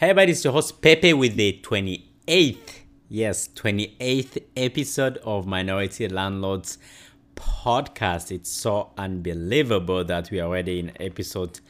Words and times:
Hey 0.00 0.08
everybody, 0.08 0.32
it's 0.32 0.42
your 0.44 0.54
host 0.54 0.80
Pepe 0.80 1.12
with 1.12 1.36
the 1.36 1.60
28th, 1.62 2.84
yes, 3.10 3.50
28th 3.54 4.42
episode 4.56 5.18
of 5.18 5.46
Minority 5.46 6.08
Landlords 6.08 6.78
podcast. 7.36 8.32
It's 8.32 8.50
so 8.50 8.92
unbelievable 8.96 10.02
that 10.04 10.30
we 10.30 10.40
are 10.40 10.48
already 10.48 10.78
in 10.78 10.92
episode 10.98 11.60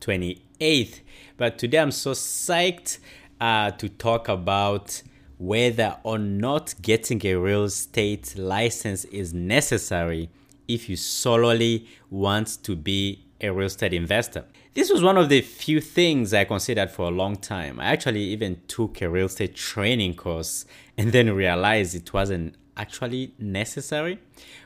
28th. 0.00 1.00
But 1.36 1.58
today 1.58 1.76
I'm 1.76 1.90
so 1.90 2.12
psyched 2.12 3.00
uh, 3.38 3.72
to 3.72 3.90
talk 3.90 4.30
about 4.30 5.02
whether 5.36 5.98
or 6.04 6.16
not 6.16 6.76
getting 6.80 7.20
a 7.26 7.34
real 7.34 7.64
estate 7.64 8.34
license 8.38 9.04
is 9.04 9.34
necessary 9.34 10.30
if 10.66 10.88
you 10.88 10.96
solely 10.96 11.86
want 12.08 12.62
to 12.62 12.76
be 12.76 13.26
a 13.42 13.50
real 13.50 13.66
estate 13.66 13.92
investor. 13.92 14.46
This 14.74 14.90
was 14.90 15.04
one 15.04 15.16
of 15.16 15.28
the 15.28 15.40
few 15.40 15.80
things 15.80 16.34
I 16.34 16.42
considered 16.42 16.90
for 16.90 17.06
a 17.06 17.10
long 17.12 17.36
time. 17.36 17.78
I 17.78 17.84
actually 17.84 18.22
even 18.24 18.60
took 18.66 19.00
a 19.00 19.08
real 19.08 19.26
estate 19.26 19.54
training 19.54 20.14
course 20.16 20.66
and 20.98 21.12
then 21.12 21.30
realized 21.32 21.94
it 21.94 22.12
wasn't 22.12 22.56
actually 22.76 23.34
necessary. 23.38 24.18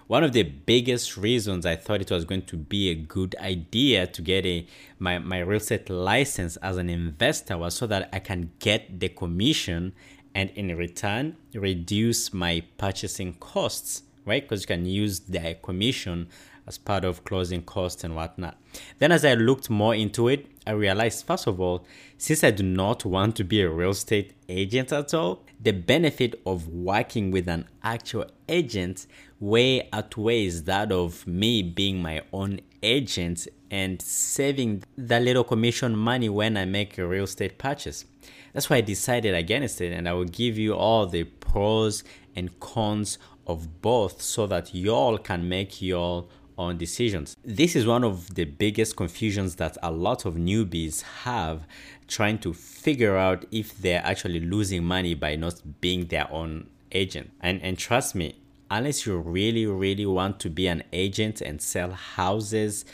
One 0.06 0.24
of 0.24 0.32
the 0.32 0.44
biggest 0.44 1.18
reasons 1.18 1.66
I 1.66 1.76
thought 1.76 2.00
it 2.00 2.10
was 2.10 2.24
going 2.24 2.46
to 2.46 2.56
be 2.56 2.88
a 2.88 2.94
good 2.94 3.36
idea 3.38 4.06
to 4.06 4.22
get 4.22 4.46
a 4.46 4.66
my, 4.98 5.18
my 5.18 5.40
real 5.40 5.58
estate 5.58 5.90
license 5.90 6.56
as 6.56 6.78
an 6.78 6.88
investor 6.88 7.58
was 7.58 7.74
so 7.74 7.86
that 7.88 8.08
I 8.10 8.20
can 8.20 8.52
get 8.60 9.00
the 9.00 9.10
commission 9.10 9.92
and 10.34 10.48
in 10.54 10.74
return 10.74 11.36
reduce 11.52 12.32
my 12.32 12.62
purchasing 12.78 13.34
costs, 13.34 14.04
right? 14.24 14.42
Because 14.42 14.62
you 14.62 14.68
can 14.68 14.86
use 14.86 15.20
the 15.20 15.58
commission 15.62 16.28
as 16.68 16.76
part 16.76 17.02
of 17.02 17.24
closing 17.24 17.62
costs 17.62 18.04
and 18.04 18.14
whatnot. 18.14 18.58
Then, 18.98 19.10
as 19.10 19.24
I 19.24 19.32
looked 19.32 19.70
more 19.70 19.94
into 19.94 20.28
it, 20.28 20.46
I 20.66 20.72
realized 20.72 21.24
first 21.24 21.46
of 21.46 21.58
all, 21.58 21.86
since 22.18 22.44
I 22.44 22.50
do 22.50 22.62
not 22.62 23.06
want 23.06 23.36
to 23.36 23.44
be 23.44 23.62
a 23.62 23.70
real 23.70 23.90
estate 23.90 24.34
agent 24.50 24.92
at 24.92 25.14
all, 25.14 25.44
the 25.58 25.72
benefit 25.72 26.40
of 26.44 26.68
working 26.68 27.30
with 27.30 27.48
an 27.48 27.66
actual 27.82 28.26
agent 28.48 29.06
way 29.40 29.88
outweighs 29.94 30.64
that 30.64 30.92
of 30.92 31.26
me 31.26 31.62
being 31.62 32.02
my 32.02 32.20
own 32.34 32.60
agent 32.82 33.48
and 33.70 34.00
saving 34.02 34.84
that 34.96 35.22
little 35.22 35.44
commission 35.44 35.96
money 35.96 36.28
when 36.28 36.56
I 36.58 36.66
make 36.66 36.98
a 36.98 37.06
real 37.06 37.24
estate 37.24 37.56
purchase. 37.56 38.04
That's 38.52 38.68
why 38.68 38.76
I 38.76 38.80
decided 38.82 39.34
against 39.34 39.80
it, 39.80 39.92
and 39.92 40.06
I 40.06 40.12
will 40.12 40.24
give 40.24 40.58
you 40.58 40.74
all 40.74 41.06
the 41.06 41.24
pros 41.24 42.04
and 42.36 42.60
cons 42.60 43.18
of 43.46 43.80
both 43.80 44.20
so 44.20 44.46
that 44.46 44.74
y'all 44.74 45.16
can 45.16 45.48
make 45.48 45.80
your 45.80 46.26
on 46.58 46.76
decisions. 46.76 47.36
This 47.44 47.76
is 47.76 47.86
one 47.86 48.04
of 48.04 48.34
the 48.34 48.44
biggest 48.44 48.96
confusions 48.96 49.54
that 49.56 49.78
a 49.82 49.90
lot 49.90 50.26
of 50.26 50.34
newbies 50.34 51.02
have 51.22 51.66
trying 52.08 52.38
to 52.38 52.52
figure 52.52 53.16
out 53.16 53.44
if 53.50 53.78
they're 53.78 54.04
actually 54.04 54.40
losing 54.40 54.82
money 54.84 55.14
by 55.14 55.36
not 55.36 55.80
being 55.80 56.06
their 56.06 56.30
own 56.32 56.68
agent. 56.92 57.30
And 57.40 57.62
and 57.62 57.78
trust 57.78 58.14
me, 58.14 58.36
unless 58.70 59.06
you 59.06 59.16
really 59.18 59.66
really 59.66 60.06
want 60.06 60.40
to 60.40 60.50
be 60.50 60.66
an 60.66 60.82
agent 60.92 61.40
and 61.40 61.62
sell 61.62 61.92
houses, 61.92 62.84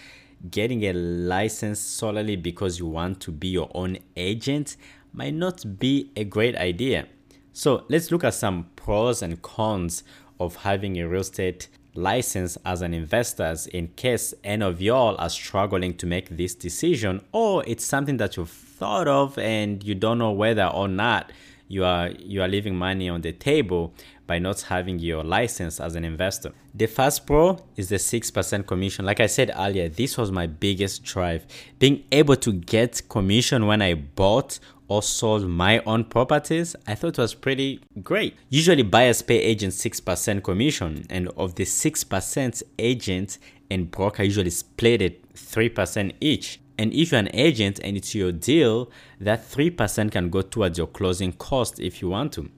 getting 0.50 0.84
a 0.84 0.92
license 0.92 1.80
solely 1.80 2.36
because 2.36 2.78
you 2.78 2.86
want 2.86 3.20
to 3.20 3.32
be 3.32 3.48
your 3.48 3.70
own 3.74 3.98
agent 4.16 4.76
might 5.12 5.34
not 5.34 5.78
be 5.78 6.10
a 6.16 6.24
great 6.24 6.56
idea. 6.56 7.06
So, 7.52 7.84
let's 7.88 8.10
look 8.10 8.24
at 8.24 8.34
some 8.34 8.66
pros 8.74 9.22
and 9.22 9.40
cons 9.40 10.02
of 10.40 10.56
having 10.56 11.00
a 11.00 11.08
real 11.08 11.20
estate 11.20 11.68
license 11.94 12.58
as 12.64 12.82
an 12.82 12.92
investor 12.92 13.54
in 13.72 13.88
case 13.88 14.34
any 14.42 14.64
of 14.64 14.80
y'all 14.80 15.16
are 15.18 15.30
struggling 15.30 15.94
to 15.96 16.06
make 16.06 16.28
this 16.36 16.54
decision 16.54 17.20
or 17.32 17.62
it's 17.66 17.84
something 17.84 18.16
that 18.16 18.36
you've 18.36 18.50
thought 18.50 19.06
of 19.06 19.38
and 19.38 19.84
you 19.84 19.94
don't 19.94 20.18
know 20.18 20.32
whether 20.32 20.66
or 20.66 20.88
not 20.88 21.30
you 21.68 21.84
are 21.84 22.10
you 22.18 22.42
are 22.42 22.48
leaving 22.48 22.76
money 22.76 23.08
on 23.08 23.20
the 23.20 23.32
table 23.32 23.94
by 24.26 24.38
not 24.38 24.60
having 24.62 24.98
your 24.98 25.22
license 25.22 25.80
as 25.80 25.94
an 25.94 26.04
investor. 26.04 26.52
The 26.76 26.86
first 26.86 27.24
pro 27.24 27.60
is 27.76 27.88
the 27.88 27.96
6% 27.96 28.66
commission. 28.66 29.04
Like 29.04 29.20
I 29.20 29.26
said 29.26 29.52
earlier, 29.56 29.88
this 29.88 30.18
was 30.18 30.32
my 30.32 30.48
biggest 30.48 31.04
drive. 31.04 31.46
Being 31.78 32.02
able 32.10 32.34
to 32.34 32.52
get 32.52 33.08
commission 33.08 33.68
when 33.68 33.80
I 33.80 33.94
bought 33.94 34.58
or 34.88 35.00
sold 35.00 35.46
my 35.46 35.78
own 35.86 36.04
properties, 36.06 36.74
I 36.84 36.96
thought 36.96 37.16
was 37.16 37.32
pretty 37.32 37.80
great. 38.02 38.34
Usually 38.48 38.82
buyers 38.82 39.22
pay 39.22 39.38
agents 39.38 39.80
6% 39.84 40.42
commission 40.42 41.06
and 41.10 41.28
of 41.36 41.54
the 41.54 41.62
6% 41.62 42.62
agent 42.80 43.38
and 43.70 43.88
broker 43.88 44.24
usually 44.24 44.50
split 44.50 45.00
it 45.00 45.32
3% 45.34 46.12
each. 46.20 46.58
And 46.76 46.92
if 46.92 47.12
you're 47.12 47.20
an 47.20 47.30
agent 47.32 47.78
and 47.84 47.96
it's 47.96 48.16
your 48.16 48.32
deal, 48.32 48.90
that 49.20 49.48
3% 49.48 50.10
can 50.10 50.28
go 50.28 50.42
towards 50.42 50.76
your 50.76 50.88
closing 50.88 51.34
cost 51.34 51.78
if 51.78 52.02
you 52.02 52.08
want 52.08 52.32
to. 52.32 52.50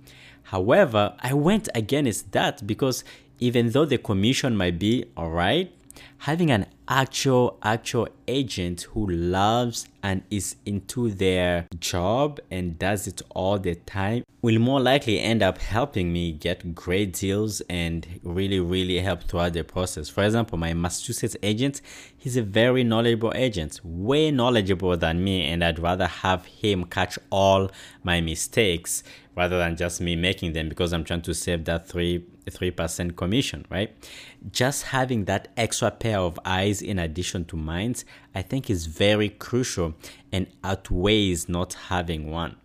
However, 0.44 1.16
I 1.18 1.34
went 1.34 1.68
against 1.74 2.30
that 2.30 2.64
because 2.66 3.02
even 3.38 3.70
though 3.70 3.84
the 3.84 3.98
commission 3.98 4.56
might 4.56 4.78
be 4.78 5.04
alright, 5.16 5.72
having 6.18 6.50
an 6.50 6.66
actual 6.88 7.58
actual 7.62 8.08
agent 8.28 8.82
who 8.92 9.06
loves 9.08 9.88
and 10.02 10.22
is 10.30 10.56
into 10.64 11.10
their 11.10 11.66
job 11.80 12.38
and 12.50 12.78
does 12.78 13.08
it 13.08 13.20
all 13.30 13.58
the 13.58 13.74
time 13.74 14.22
will 14.40 14.58
more 14.60 14.80
likely 14.80 15.18
end 15.18 15.42
up 15.42 15.58
helping 15.58 16.12
me 16.12 16.30
get 16.30 16.74
great 16.74 17.12
deals 17.12 17.60
and 17.62 18.06
really 18.22 18.60
really 18.60 19.00
help 19.00 19.22
throughout 19.24 19.52
the 19.52 19.64
process. 19.64 20.08
For 20.08 20.22
example 20.22 20.58
my 20.58 20.74
massachusetts 20.74 21.36
agent 21.42 21.80
he's 22.16 22.36
a 22.36 22.42
very 22.42 22.84
knowledgeable 22.84 23.32
agent 23.34 23.80
way 23.82 24.30
knowledgeable 24.30 24.96
than 24.96 25.22
me 25.22 25.44
and 25.44 25.64
i'd 25.64 25.78
rather 25.78 26.06
have 26.06 26.44
him 26.46 26.84
catch 26.84 27.18
all 27.30 27.70
my 28.04 28.20
mistakes 28.20 29.02
rather 29.36 29.58
than 29.58 29.76
just 29.76 30.00
me 30.00 30.14
making 30.14 30.52
them 30.52 30.68
because 30.68 30.92
i'm 30.92 31.04
trying 31.04 31.22
to 31.22 31.34
save 31.34 31.64
that 31.64 31.88
three 31.88 32.24
3% 32.50 33.16
commission, 33.16 33.66
right? 33.70 33.94
Just 34.50 34.84
having 34.84 35.24
that 35.24 35.48
extra 35.56 35.90
pair 35.90 36.18
of 36.18 36.38
eyes 36.44 36.82
in 36.82 36.98
addition 36.98 37.44
to 37.46 37.56
minds, 37.56 38.04
I 38.34 38.42
think 38.42 38.70
is 38.70 38.86
very 38.86 39.28
crucial 39.28 39.94
and 40.32 40.46
outweighs 40.62 41.48
not 41.48 41.74
having 41.88 42.30
one. 42.30 42.56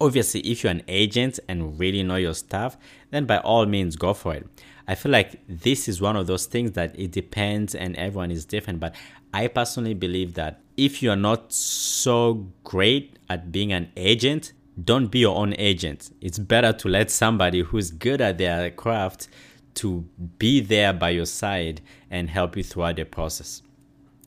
Obviously, 0.00 0.40
if 0.40 0.62
you're 0.62 0.72
an 0.72 0.82
agent 0.88 1.38
and 1.48 1.78
really 1.78 2.02
know 2.02 2.16
your 2.16 2.34
stuff, 2.34 2.76
then 3.10 3.24
by 3.24 3.38
all 3.38 3.66
means 3.66 3.96
go 3.96 4.12
for 4.12 4.34
it. 4.34 4.46
I 4.88 4.94
feel 4.94 5.10
like 5.10 5.40
this 5.48 5.88
is 5.88 6.00
one 6.00 6.16
of 6.16 6.26
those 6.26 6.46
things 6.46 6.72
that 6.72 6.98
it 6.98 7.10
depends 7.10 7.74
and 7.74 7.96
everyone 7.96 8.30
is 8.30 8.44
different, 8.44 8.78
but 8.78 8.94
I 9.34 9.48
personally 9.48 9.94
believe 9.94 10.34
that 10.34 10.60
if 10.76 11.02
you're 11.02 11.16
not 11.16 11.52
so 11.52 12.46
great 12.62 13.18
at 13.28 13.50
being 13.50 13.72
an 13.72 13.90
agent, 13.96 14.52
don't 14.82 15.06
be 15.06 15.20
your 15.20 15.36
own 15.36 15.54
agent. 15.58 16.10
It's 16.20 16.38
better 16.38 16.72
to 16.72 16.88
let 16.88 17.10
somebody 17.10 17.60
who's 17.60 17.90
good 17.90 18.20
at 18.20 18.38
their 18.38 18.70
craft 18.70 19.28
to 19.76 20.06
be 20.38 20.60
there 20.60 20.92
by 20.92 21.10
your 21.10 21.26
side 21.26 21.80
and 22.10 22.28
help 22.30 22.56
you 22.56 22.62
throughout 22.62 22.96
the 22.96 23.04
process. 23.04 23.62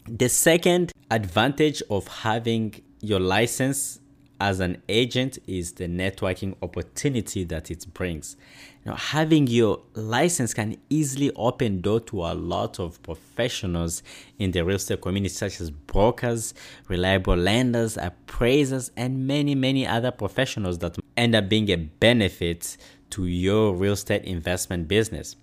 The 0.08 0.30
second 0.30 0.92
advantage 1.12 1.84
of 1.90 2.08
having 2.08 2.82
your 3.02 3.20
license 3.20 4.00
as 4.40 4.60
an 4.60 4.82
agent 4.88 5.38
is 5.48 5.74
the 5.74 5.88
networking 5.88 6.56
opportunity 6.62 7.44
that 7.44 7.70
it 7.70 7.86
brings. 7.94 8.38
Now, 8.86 8.96
having 8.96 9.48
your 9.48 9.82
license 9.94 10.54
can 10.54 10.78
easily 10.90 11.32
open 11.36 11.82
door 11.82 12.00
to 12.02 12.22
a 12.26 12.34
lot 12.34 12.80
of 12.80 13.02
professionals 13.04 14.02
in 14.38 14.52
the 14.52 14.64
real 14.64 14.78
estate 14.78 15.02
community, 15.02 15.34
such 15.34 15.60
as 15.60 15.70
brokers, 15.70 16.54
reliable 16.88 17.36
lenders, 17.36 17.98
appraisers, 17.98 18.92
and 18.96 19.28
many, 19.28 19.56
many 19.56 19.86
other 19.86 20.12
professionals 20.12 20.80
that 20.80 20.98
end 21.18 21.36
up 21.36 21.50
being 21.50 21.70
a 21.70 21.76
benefit 21.76 22.78
to 23.10 23.26
your 23.26 23.76
real 23.76 23.94
estate 23.94 24.24
investment 24.24 24.88
business. 24.88 25.36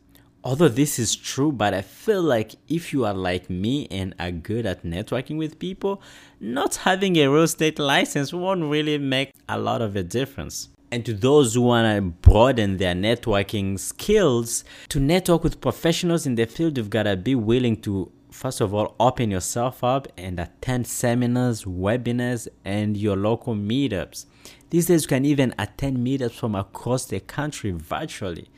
Although 0.47 0.69
this 0.69 1.01
is 1.01 1.17
true, 1.17 1.51
but 1.51 1.75
I 1.75 1.83
feel 1.83 2.23
like 2.23 2.55
if 2.69 2.93
you 2.93 3.05
are 3.05 3.13
like 3.13 3.51
me 3.51 3.89
and 3.91 4.15
are 4.21 4.31
good 4.31 4.65
at 4.65 4.85
networking 4.85 5.39
with 5.39 5.59
people, 5.59 6.01
not 6.39 6.77
having 6.77 7.17
a 7.17 7.27
real 7.27 7.43
estate 7.43 7.81
license 7.81 8.33
won't 8.33 8.63
really 8.63 8.97
make 8.97 9.33
a 9.49 9.59
lot 9.59 9.83
of 9.83 9.97
a 9.97 10.05
difference. 10.05 10.69
And 10.93 11.05
to 11.05 11.15
those 11.15 11.55
who 11.55 11.63
want 11.63 11.93
to 11.97 12.01
broaden 12.01 12.77
their 12.77 12.95
networking 12.95 13.77
skills, 13.77 14.63
to 14.91 15.01
network 15.01 15.43
with 15.43 15.61
professionals 15.61 16.27
in 16.27 16.37
the 16.37 16.47
field, 16.47 16.79
you've 16.79 16.91
got 16.91 17.03
to 17.03 17.17
be 17.17 17.35
willing 17.35 17.81
to 17.83 18.13
first 18.31 18.61
of 18.61 18.73
all, 18.73 18.95
open 19.01 19.31
yourself 19.31 19.83
up 19.83 20.07
and 20.17 20.39
attend 20.39 20.87
seminars, 20.87 21.65
webinars, 21.65 22.47
and 22.65 22.97
your 22.97 23.17
local 23.17 23.55
meetups. 23.55 24.27
These 24.71 24.87
days, 24.87 25.03
you 25.03 25.09
can 25.09 25.25
even 25.25 25.55
attend 25.59 25.97
meetups 25.99 26.33
from 26.39 26.55
across 26.55 27.07
the 27.07 27.19
country 27.19 27.71
virtually. 27.71 28.49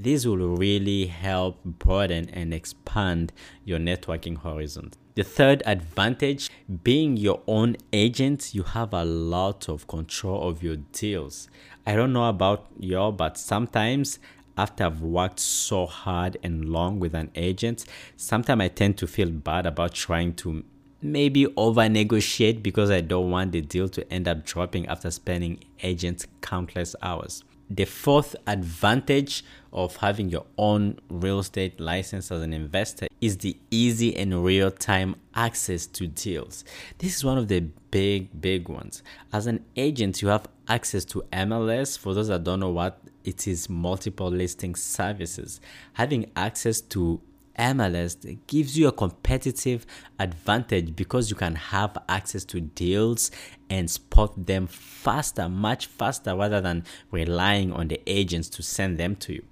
This 0.00 0.24
will 0.24 0.56
really 0.56 1.06
help 1.06 1.58
broaden 1.64 2.30
and 2.30 2.54
expand 2.54 3.32
your 3.64 3.80
networking 3.80 4.40
horizons. 4.40 4.94
The 5.16 5.24
third 5.24 5.64
advantage 5.66 6.50
being 6.84 7.16
your 7.16 7.42
own 7.48 7.76
agent, 7.92 8.54
you 8.54 8.62
have 8.62 8.94
a 8.94 9.04
lot 9.04 9.68
of 9.68 9.88
control 9.88 10.48
of 10.48 10.62
your 10.62 10.76
deals. 10.76 11.48
I 11.84 11.96
don't 11.96 12.12
know 12.12 12.28
about 12.28 12.66
y'all, 12.78 13.10
but 13.10 13.36
sometimes 13.36 14.20
after 14.56 14.84
I've 14.84 15.02
worked 15.02 15.40
so 15.40 15.86
hard 15.86 16.36
and 16.44 16.68
long 16.68 17.00
with 17.00 17.14
an 17.14 17.32
agent, 17.34 17.84
sometimes 18.16 18.62
I 18.62 18.68
tend 18.68 18.98
to 18.98 19.08
feel 19.08 19.30
bad 19.30 19.66
about 19.66 19.94
trying 19.94 20.34
to 20.34 20.62
maybe 21.02 21.48
over 21.56 21.88
negotiate 21.88 22.62
because 22.62 22.90
I 22.92 23.00
don't 23.00 23.32
want 23.32 23.50
the 23.50 23.62
deal 23.62 23.88
to 23.88 24.12
end 24.12 24.28
up 24.28 24.44
dropping 24.44 24.86
after 24.86 25.10
spending 25.10 25.58
agents 25.82 26.24
countless 26.40 26.94
hours. 27.02 27.42
The 27.70 27.84
fourth 27.84 28.34
advantage 28.46 29.44
of 29.74 29.96
having 29.96 30.30
your 30.30 30.46
own 30.56 30.98
real 31.10 31.40
estate 31.40 31.78
license 31.78 32.32
as 32.32 32.42
an 32.42 32.54
investor 32.54 33.08
is 33.20 33.36
the 33.38 33.58
easy 33.70 34.16
and 34.16 34.42
real 34.42 34.70
time 34.70 35.16
access 35.34 35.86
to 35.86 36.06
deals. 36.06 36.64
This 36.96 37.16
is 37.16 37.24
one 37.24 37.36
of 37.36 37.48
the 37.48 37.60
big, 37.90 38.40
big 38.40 38.70
ones. 38.70 39.02
As 39.34 39.46
an 39.46 39.64
agent, 39.76 40.22
you 40.22 40.28
have 40.28 40.46
access 40.66 41.04
to 41.06 41.24
MLS. 41.30 41.98
For 41.98 42.14
those 42.14 42.28
that 42.28 42.44
don't 42.44 42.60
know 42.60 42.70
what 42.70 43.00
it 43.24 43.46
is, 43.46 43.68
multiple 43.68 44.30
listing 44.30 44.74
services. 44.74 45.60
Having 45.92 46.30
access 46.36 46.80
to 46.80 47.20
MLS 47.58 48.38
gives 48.46 48.78
you 48.78 48.88
a 48.88 48.92
competitive 48.92 49.84
advantage 50.18 50.94
because 50.94 51.30
you 51.30 51.36
can 51.36 51.54
have 51.54 51.96
access 52.08 52.44
to 52.46 52.60
deals 52.60 53.30
and 53.68 53.90
spot 53.90 54.46
them 54.46 54.66
faster, 54.66 55.48
much 55.48 55.86
faster, 55.86 56.36
rather 56.36 56.60
than 56.60 56.84
relying 57.10 57.72
on 57.72 57.88
the 57.88 58.00
agents 58.06 58.48
to 58.50 58.62
send 58.62 58.98
them 58.98 59.16
to 59.16 59.34
you. 59.34 59.44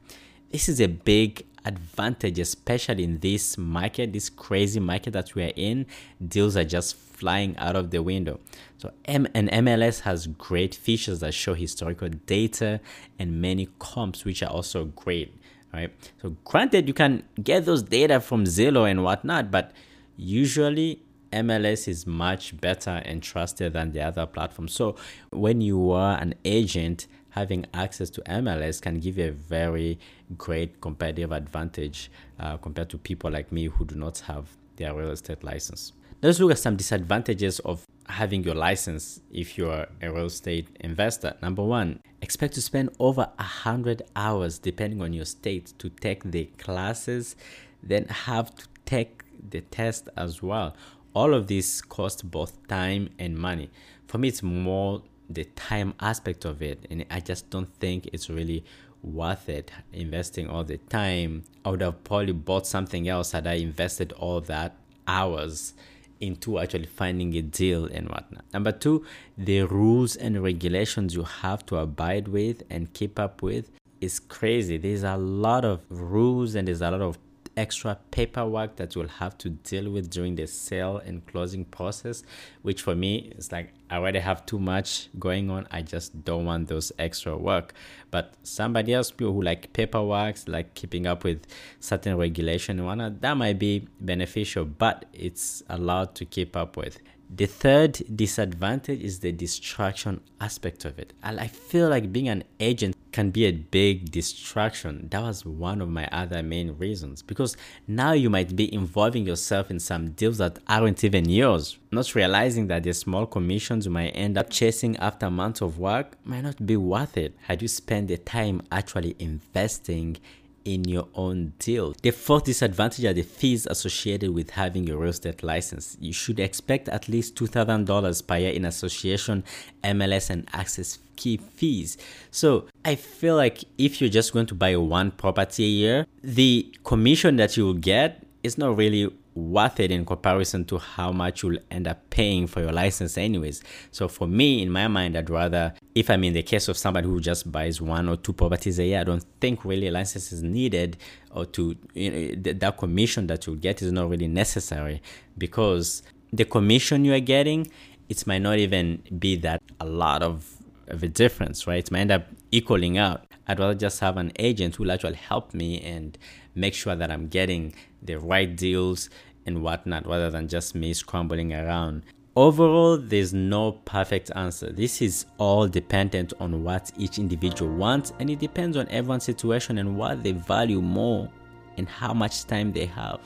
This 0.51 0.69
is 0.69 0.81
a 0.81 0.87
big 0.87 1.45
advantage, 1.65 2.39
especially 2.39 3.05
in 3.05 3.19
this 3.19 3.59
market, 3.59 4.13
this 4.13 4.31
crazy 4.31 4.81
market 4.81 5.13
that 5.13 5.35
we 5.35 5.43
are 5.43 5.53
in. 5.57 5.87
Deals 6.27 6.57
are 6.57 6.65
just 6.65 6.97
flying 6.97 7.57
out 7.59 7.77
of 7.77 7.91
the 7.91 8.03
window. 8.03 8.39
So, 8.79 8.93
M- 9.07 9.27
and 9.35 9.51
MLS 9.51 10.01
has 10.01 10.27
great 10.27 10.75
features 10.75 11.21
that 11.21 11.35
show 11.35 11.55
historical 11.55 12.09
data 12.09 12.81
and 13.19 13.41
many 13.41 13.69
comps, 13.79 14.25
which 14.25 14.43
are 14.43 14.51
also 14.51 14.85
great 14.85 15.35
right? 15.73 15.93
So 16.23 16.37
granted, 16.45 16.89
you 16.89 16.95
can 16.95 17.23
get 17.43 17.65
those 17.65 17.83
data 17.83 18.21
from 18.21 18.45
Zillow 18.45 18.91
and 18.91 19.03
whatnot, 19.03 19.51
but 19.51 19.73
usually 20.17 21.03
MLS 21.33 21.89
is 21.89 22.07
much 22.07 22.59
better 22.61 23.03
and 23.05 23.23
trusted 23.23 23.73
than 23.75 23.93
the 23.93 24.01
other 24.01 24.27
platforms. 24.27 24.73
So 24.73 24.97
when 25.31 25.61
you 25.61 25.91
are 25.91 26.19
an 26.19 26.35
agent, 26.45 27.07
having 27.31 27.67
access 27.75 28.09
to 28.11 28.23
MLS 28.23 28.81
can 28.81 28.99
give 28.99 29.19
you 29.19 29.29
a 29.29 29.33
very 29.33 29.99
great 30.39 30.81
competitive 30.81 31.33
advantage 31.33 32.11
uh, 32.41 32.57
compared 32.57 32.89
to 32.91 32.99
people 32.99 33.31
like 33.31 33.53
me 33.53 33.67
who 33.67 33.85
do 33.85 33.95
not 33.95 34.19
have 34.21 34.57
their 34.77 34.95
real 34.95 35.11
estate 35.11 35.45
license. 35.45 35.93
Let's 36.23 36.41
look 36.41 36.51
at 36.51 36.59
some 36.59 36.77
disadvantages 36.77 37.59
of 37.59 37.85
having 38.09 38.43
your 38.43 38.55
license 38.55 39.21
if 39.31 39.59
you're 39.59 39.87
a 40.01 40.11
real 40.11 40.25
estate 40.25 40.75
investor. 40.81 41.35
Number 41.43 41.63
one, 41.63 42.01
expect 42.23 42.55
to 42.55 42.63
spend 42.63 42.89
over 42.99 43.29
a 43.39 43.43
hundred 43.43 44.01
hours 44.17 44.59
depending 44.59 45.03
on 45.03 45.13
your 45.13 45.27
state 45.27 45.75
to 45.79 45.91
take 45.91 46.25
the 46.25 46.47
classes, 46.57 47.37
then 47.83 48.07
have 48.07 48.55
to 48.57 48.67
take 48.87 49.25
the 49.51 49.61
test 49.61 50.09
as 50.17 50.43
well. 50.43 50.75
All 51.13 51.35
of 51.35 51.49
this 51.49 51.83
costs 51.83 52.23
both 52.23 52.67
time 52.67 53.11
and 53.19 53.37
money. 53.37 53.71
For 54.07 54.17
me, 54.17 54.29
it's 54.29 54.43
more 54.43 55.03
the 55.29 55.45
time 55.45 55.93
aspect 56.01 56.47
of 56.47 56.63
it, 56.63 56.87
and 56.91 57.05
I 57.11 57.21
just 57.21 57.51
don't 57.51 57.69
think 57.79 58.09
it's 58.15 58.31
really 58.31 58.65
worth 59.03 59.51
it 59.51 59.71
investing 59.93 60.49
all 60.49 60.65
the 60.65 60.79
time. 60.79 61.45
I 61.63 61.71
would 61.71 61.83
have 61.83 62.03
probably 62.05 62.33
bought 62.33 62.67
something 62.67 63.07
else 63.07 63.33
had 63.33 63.47
I 63.47 63.55
invested 63.55 64.13
all 64.13 64.41
that 64.43 64.77
hours 65.07 65.75
into 66.21 66.59
actually 66.59 66.87
finding 66.87 67.35
a 67.35 67.43
deal 67.43 67.87
and 67.87 68.09
whatnot. 68.09 68.45
Number 68.53 68.73
two, 68.73 69.05
the 69.37 69.63
rules 69.63 70.17
and 70.17 70.43
regulations 70.43 71.15
you 71.15 71.25
have 71.25 71.65
to 71.67 71.77
abide 71.77 72.29
with 72.29 72.63
and 72.71 72.93
keep 72.93 73.19
up 73.19 73.43
with 73.43 73.71
is 74.01 74.19
crazy. 74.19 74.77
There's 74.77 75.03
a 75.03 75.17
lot 75.17 75.65
of 75.65 75.81
rules 75.89 76.55
and 76.55 76.69
there's 76.69 76.83
a 76.83 76.91
lot 76.91 77.01
of 77.01 77.19
extra 77.57 77.99
paperwork 78.11 78.77
that 78.77 78.95
you'll 78.95 79.09
have 79.09 79.39
to 79.39 79.51
deal 79.51 79.91
with 79.91 80.11
during 80.11 80.37
the 80.37 80.47
sale 80.47 80.99
and 80.99 81.25
closing 81.27 81.65
process, 81.65 82.23
which 82.63 82.83
for 82.83 82.95
me 82.95 83.33
is 83.37 83.51
like 83.51 83.73
I 83.89 83.97
already 83.97 84.19
have 84.19 84.45
too 84.47 84.59
much 84.59 85.09
going 85.19 85.49
on. 85.51 85.69
I 85.71 85.83
just 85.83 86.25
don't 86.25 86.45
want 86.45 86.69
those 86.69 86.93
extra 86.99 87.37
work. 87.37 87.73
But 88.11 88.35
somebody 88.43 88.93
else, 88.93 89.11
people 89.11 89.33
who 89.33 89.43
like 89.43 89.73
paperwork, 89.73 90.37
like 90.47 90.75
keeping 90.75 91.07
up 91.07 91.25
with 91.25 91.47
certain 91.81 92.17
regulation 92.17 92.79
and 92.79 92.87
whatnot, 92.87 93.21
that 93.21 93.37
might 93.37 93.59
be 93.59 93.89
beneficial, 94.01 94.65
but 94.65 95.07
it's 95.13 95.63
a 95.69 95.79
lot 95.79 96.15
to 96.17 96.25
keep 96.25 96.57
up 96.57 96.77
with. 96.77 96.99
The 97.35 97.47
third 97.47 98.03
disadvantage 98.15 99.03
is 99.03 99.21
the 99.21 99.33
distraction 99.33 100.21
aspect 100.41 100.85
of 100.85 100.99
it. 100.99 101.13
I 101.23 101.49
feel 101.49 101.89
like 101.89 102.13
being 102.13 102.29
an 102.29 102.45
agent 102.61 102.96
can 103.17 103.31
be 103.31 103.47
a 103.47 103.53
big 103.53 104.11
distraction. 104.11 105.09
That 105.11 105.23
was 105.23 105.47
one 105.47 105.81
of 105.81 105.89
my 105.89 106.07
other 106.13 106.43
main 106.43 106.77
reasons. 106.77 107.23
Because 107.23 107.57
now 107.89 108.13
you 108.13 108.29
might 108.29 108.55
be 108.55 108.73
involving 108.75 109.25
yourself 109.27 109.71
in 109.71 109.81
some 109.81 110.11
deals 110.11 110.37
that 110.37 110.59
aren't 110.69 111.03
even 111.03 111.27
yours, 111.27 111.79
not 111.91 112.15
realizing 112.15 112.67
that 112.67 112.83
the 112.83 112.93
small 112.93 113.25
commissions 113.25 113.87
you 113.87 113.91
might 113.91 114.11
end 114.11 114.37
up 114.37 114.51
chasing 114.51 114.99
after 114.99 115.31
months 115.31 115.63
of 115.63 115.79
work 115.79 116.19
might 116.25 116.43
not 116.43 116.67
be 116.67 116.77
worth 116.77 117.17
it. 117.17 117.35
Had 117.47 117.63
you 117.63 117.69
spent 117.69 118.09
the 118.09 118.19
time 118.19 118.61
actually 118.71 119.17
investing 119.19 120.19
in 120.67 120.85
your 120.85 121.07
own 121.15 121.53
deal. 121.59 121.95
The 122.03 122.11
fourth 122.11 122.45
disadvantage 122.45 123.05
are 123.05 123.15
the 123.15 123.23
fees 123.23 123.67
associated 123.67 124.35
with 124.35 124.51
having 124.51 124.91
a 124.91 124.97
real 124.97 125.11
estate 125.11 125.43
license. 125.43 125.97
You 126.01 126.13
should 126.13 126.41
expect 126.41 126.89
at 126.89 127.09
least 127.09 127.37
$2,000 127.37 128.27
per 128.27 128.37
year 128.37 128.51
in 128.51 128.65
association, 128.65 129.45
MLS, 129.85 130.29
and 130.29 130.49
access 130.53 130.99
key 131.15 131.39
fees. 131.39 131.97
So 132.31 132.67
I 132.85 132.97
feel 132.97 133.37
like 133.37 133.65
if 133.79 134.01
you're 134.01 134.11
just 134.11 134.33
going 134.33 134.47
to 134.47 134.55
buy 134.55 134.77
one 134.77 135.13
property 135.13 135.65
a 135.65 135.69
year, 135.69 136.07
the 136.23 136.71
commission 136.85 137.37
that 137.37 137.57
you 137.57 137.65
will 137.65 137.75
get 137.75 138.27
is 138.43 138.59
not 138.59 138.77
really 138.77 139.11
worth 139.37 139.79
it 139.81 139.91
in 139.91 140.05
comparison 140.05 140.65
to 140.65 140.79
how 140.79 141.13
much 141.13 141.43
you'll 141.43 141.59
end 141.71 141.87
up 141.87 142.09
paying 142.11 142.47
for 142.47 142.61
your 142.61 142.73
license 142.73 143.19
anyways. 143.19 143.63
So 143.91 144.09
for 144.09 144.27
me 144.27 144.63
in 144.63 144.71
my 144.71 144.89
mind 144.89 145.17
i'd 145.17 145.31
rather 145.31 145.75
if 145.95 146.11
i'm 146.11 146.25
in 146.25 146.33
the 146.33 146.43
case 146.43 146.69
of 146.69 146.77
somebody 146.77 147.07
who 147.07 147.21
just 147.21 147.51
buys 147.51 147.81
one 147.81 148.09
or 148.09 148.17
two 148.17 148.33
properties 148.33 148.79
a 148.79 148.85
year 148.85 149.01
i 149.01 149.05
don't 149.05 149.25
think 149.41 149.65
really 149.65 149.89
a 149.89 149.91
license 149.91 150.33
is 150.33 150.43
needed 150.43 150.97
or 151.33 151.45
to 151.45 151.77
you 151.95 152.11
know 152.11 152.53
that 152.53 152.77
commission 152.79 153.27
that 153.27 153.47
you'll 153.47 153.57
get 153.57 153.83
is 153.83 153.93
not 153.93 154.09
really 154.09 154.29
necessary 154.29 155.03
because 155.37 156.03
the 156.33 156.45
commission 156.45 157.05
you 157.05 157.15
are 157.15 157.21
getting 157.21 157.67
it 158.09 158.27
might 158.27 158.43
not 158.43 158.59
even 158.59 159.03
be 159.19 159.37
that 159.37 159.63
a 159.81 159.87
lot 159.87 160.23
of 160.23 160.53
of 160.89 161.03
a 161.03 161.09
difference 161.09 161.67
right? 161.67 161.85
It 161.85 161.91
might 161.91 162.01
end 162.01 162.13
up 162.13 162.27
equaling 162.53 162.97
out. 162.97 163.25
I'd 163.49 163.59
rather 163.59 163.75
just 163.75 163.99
have 164.01 164.17
an 164.17 164.31
agent 164.39 164.77
who 164.77 164.85
will 164.85 164.93
actually 164.93 165.17
help 165.17 165.53
me 165.53 165.81
and 165.81 166.17
make 166.57 166.75
sure 166.75 166.97
that 166.97 167.11
i'm 167.11 167.29
getting 167.29 167.75
the 168.03 168.17
right 168.19 168.57
deals 168.57 169.11
and 169.47 169.63
whatnot 169.63 170.07
rather 170.07 170.31
than 170.31 170.49
just 170.49 170.75
me 170.75 170.93
scrambling 170.93 171.53
around. 171.53 172.03
Overall, 172.37 172.99
there's 172.99 173.33
no 173.33 173.73
perfect 173.73 174.31
answer. 174.37 174.71
This 174.71 175.01
is 175.01 175.25
all 175.39 175.67
dependent 175.67 176.35
on 176.39 176.63
what 176.63 176.93
each 176.99 177.19
individual 177.19 177.75
wants, 177.75 178.13
and 178.19 178.29
it 178.29 178.39
depends 178.39 178.77
on 178.77 178.87
everyone's 178.91 179.25
situation 179.25 179.79
and 179.79 179.97
what 179.97 180.23
they 180.23 180.33
value 180.33 180.83
more 180.83 181.31
and 181.79 181.89
how 181.89 182.13
much 182.13 182.45
time 182.45 182.73
they 182.73 182.85
have. 182.87 183.21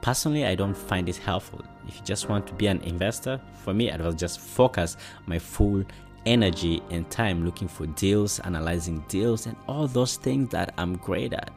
Personally, 0.00 0.46
I 0.46 0.54
don't 0.54 0.76
find 0.76 1.08
it 1.08 1.16
helpful. 1.16 1.60
If 1.86 1.96
you 1.96 2.02
just 2.04 2.30
want 2.30 2.46
to 2.46 2.54
be 2.54 2.68
an 2.68 2.80
investor, 2.82 3.40
for 3.64 3.74
me, 3.74 3.90
I 3.90 3.96
will 3.96 4.12
just 4.12 4.40
focus 4.40 4.96
my 5.26 5.38
full 5.38 5.84
energy 6.24 6.82
and 6.90 7.10
time 7.10 7.44
looking 7.44 7.68
for 7.68 7.86
deals, 7.86 8.38
analyzing 8.40 9.04
deals, 9.08 9.46
and 9.46 9.56
all 9.66 9.86
those 9.86 10.16
things 10.16 10.50
that 10.50 10.72
I'm 10.78 10.96
great 10.96 11.32
at, 11.32 11.50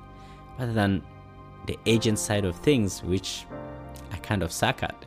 rather 0.60 0.74
than 0.74 1.03
the 1.67 1.77
agent 1.86 2.20
side 2.20 2.43
of 2.43 2.55
things, 2.58 3.03
which 3.03 3.46
I 4.12 4.17
kind 4.17 4.43
of 4.43 4.51
suck 4.51 4.84
at. 4.84 5.05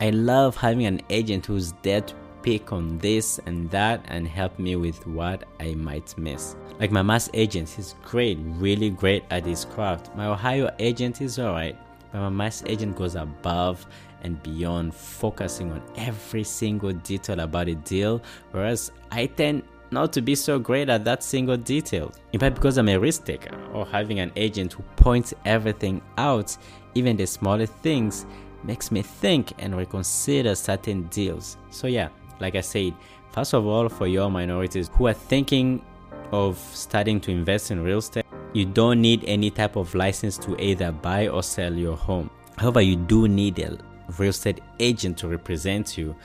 I 0.00 0.10
love 0.10 0.56
having 0.56 0.86
an 0.86 1.00
agent 1.10 1.46
who's 1.46 1.72
there 1.82 2.02
to 2.02 2.14
pick 2.42 2.72
on 2.72 2.98
this 2.98 3.40
and 3.46 3.70
that 3.70 4.04
and 4.08 4.28
help 4.28 4.58
me 4.58 4.76
with 4.76 5.06
what 5.06 5.44
I 5.58 5.74
might 5.74 6.16
miss. 6.18 6.54
Like 6.78 6.92
my 6.92 7.02
mass 7.02 7.30
agent, 7.34 7.70
he's 7.70 7.94
great, 8.04 8.38
really 8.40 8.90
great 8.90 9.24
at 9.30 9.44
his 9.44 9.64
craft. 9.64 10.14
My 10.14 10.26
Ohio 10.26 10.72
agent 10.78 11.20
is 11.20 11.38
alright, 11.38 11.76
but 12.12 12.20
my 12.20 12.28
mass 12.28 12.62
agent 12.66 12.96
goes 12.96 13.14
above 13.16 13.86
and 14.22 14.42
beyond, 14.42 14.94
focusing 14.94 15.72
on 15.72 15.82
every 15.96 16.44
single 16.44 16.92
detail 16.92 17.40
about 17.40 17.68
a 17.68 17.74
deal, 17.74 18.22
whereas 18.50 18.92
I 19.10 19.26
tend 19.26 19.62
not 19.90 20.12
to 20.14 20.20
be 20.20 20.34
so 20.34 20.58
great 20.58 20.88
at 20.88 21.04
that 21.04 21.22
single 21.22 21.56
detail. 21.56 22.12
In 22.32 22.40
fact, 22.40 22.56
because 22.56 22.78
I'm 22.78 22.88
a 22.88 22.98
risk 22.98 23.24
taker 23.24 23.56
or 23.72 23.86
having 23.86 24.20
an 24.20 24.32
agent 24.36 24.72
who 24.72 24.82
points 24.96 25.32
everything 25.44 26.02
out, 26.18 26.56
even 26.94 27.16
the 27.16 27.26
smallest 27.26 27.72
things, 27.74 28.26
makes 28.64 28.90
me 28.90 29.02
think 29.02 29.52
and 29.58 29.76
reconsider 29.76 30.54
certain 30.54 31.04
deals. 31.04 31.56
So, 31.70 31.86
yeah, 31.86 32.08
like 32.40 32.56
I 32.56 32.60
said, 32.60 32.94
first 33.32 33.54
of 33.54 33.66
all, 33.66 33.88
for 33.88 34.06
your 34.06 34.30
minorities 34.30 34.90
who 34.94 35.06
are 35.06 35.14
thinking 35.14 35.84
of 36.32 36.58
starting 36.58 37.20
to 37.20 37.30
invest 37.30 37.70
in 37.70 37.82
real 37.82 37.98
estate, 37.98 38.26
you 38.52 38.64
don't 38.64 39.00
need 39.00 39.22
any 39.24 39.50
type 39.50 39.76
of 39.76 39.94
license 39.94 40.38
to 40.38 40.60
either 40.60 40.90
buy 40.90 41.28
or 41.28 41.42
sell 41.42 41.72
your 41.72 41.96
home. 41.96 42.30
However, 42.56 42.80
you 42.80 42.96
do 42.96 43.28
need 43.28 43.58
a 43.58 43.78
real 44.18 44.30
estate 44.30 44.60
agent 44.80 45.18
to 45.18 45.28
represent 45.28 45.98
you 45.98 46.16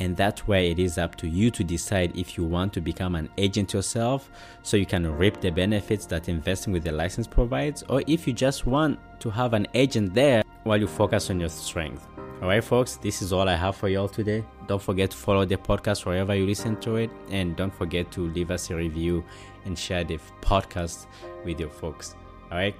and 0.00 0.16
that's 0.16 0.48
where 0.48 0.62
it 0.62 0.78
is 0.78 0.98
up 0.98 1.14
to 1.16 1.28
you 1.28 1.50
to 1.50 1.62
decide 1.62 2.16
if 2.16 2.36
you 2.36 2.44
want 2.44 2.72
to 2.72 2.80
become 2.80 3.14
an 3.14 3.28
agent 3.38 3.72
yourself 3.72 4.30
so 4.62 4.76
you 4.76 4.86
can 4.86 5.06
reap 5.16 5.40
the 5.40 5.50
benefits 5.50 6.06
that 6.06 6.28
investing 6.28 6.72
with 6.72 6.82
the 6.82 6.92
license 6.92 7.26
provides, 7.26 7.84
or 7.88 8.02
if 8.06 8.26
you 8.26 8.32
just 8.32 8.66
want 8.66 8.98
to 9.20 9.30
have 9.30 9.52
an 9.52 9.66
agent 9.74 10.12
there 10.14 10.42
while 10.64 10.78
you 10.78 10.86
focus 10.86 11.30
on 11.30 11.38
your 11.38 11.50
strength. 11.50 12.06
All 12.42 12.48
right, 12.48 12.64
folks, 12.64 12.96
this 12.96 13.20
is 13.20 13.34
all 13.34 13.46
I 13.50 13.54
have 13.54 13.76
for 13.76 13.90
y'all 13.90 14.08
today. 14.08 14.42
Don't 14.66 14.80
forget 14.80 15.10
to 15.10 15.16
follow 15.16 15.44
the 15.44 15.58
podcast 15.58 16.06
wherever 16.06 16.34
you 16.34 16.46
listen 16.46 16.80
to 16.80 16.96
it, 16.96 17.10
and 17.30 17.54
don't 17.54 17.74
forget 17.74 18.10
to 18.12 18.28
leave 18.28 18.50
us 18.50 18.70
a 18.70 18.76
review 18.76 19.22
and 19.66 19.78
share 19.78 20.04
the 20.04 20.18
podcast 20.40 21.06
with 21.44 21.60
your 21.60 21.68
folks. 21.68 22.14
All 22.50 22.56
right, 22.56 22.74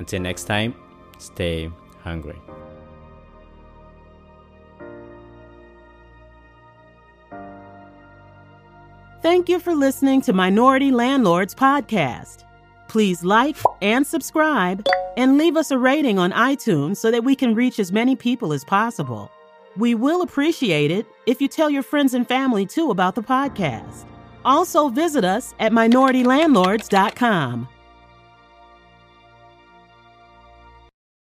until 0.00 0.20
next 0.20 0.44
time, 0.44 0.74
stay 1.18 1.70
hungry. 2.02 2.40
Thank 9.44 9.60
you 9.60 9.72
for 9.72 9.74
listening 9.74 10.22
to 10.22 10.32
Minority 10.32 10.90
Landlords 10.90 11.54
Podcast. 11.54 12.44
Please 12.88 13.22
like 13.22 13.58
and 13.82 14.06
subscribe 14.06 14.86
and 15.18 15.36
leave 15.36 15.58
us 15.58 15.70
a 15.70 15.76
rating 15.76 16.18
on 16.18 16.32
iTunes 16.32 16.96
so 16.96 17.10
that 17.10 17.24
we 17.24 17.36
can 17.36 17.54
reach 17.54 17.78
as 17.78 17.92
many 17.92 18.16
people 18.16 18.54
as 18.54 18.64
possible. 18.64 19.30
We 19.76 19.94
will 19.94 20.22
appreciate 20.22 20.90
it 20.90 21.04
if 21.26 21.42
you 21.42 21.48
tell 21.48 21.68
your 21.68 21.82
friends 21.82 22.14
and 22.14 22.26
family 22.26 22.64
too 22.64 22.90
about 22.90 23.16
the 23.16 23.22
podcast. 23.22 24.06
Also, 24.46 24.88
visit 24.88 25.26
us 25.26 25.54
at 25.60 25.72
minoritylandlords.com. 25.72 27.68